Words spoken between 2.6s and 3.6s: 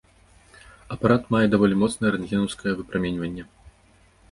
выпраменьванне.